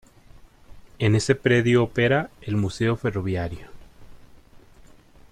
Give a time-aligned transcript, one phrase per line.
[0.97, 3.67] En ese predio opera el Museo Ferroviario.